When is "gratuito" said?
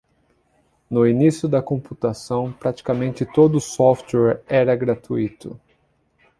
4.75-5.59